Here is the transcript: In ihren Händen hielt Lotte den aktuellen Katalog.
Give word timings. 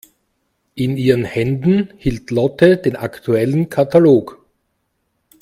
In 0.73 0.97
ihren 0.97 1.25
Händen 1.25 1.93
hielt 1.97 2.31
Lotte 2.31 2.77
den 2.77 2.95
aktuellen 2.95 3.69
Katalog. 3.69 4.43